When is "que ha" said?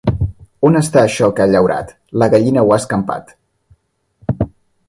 1.39-1.47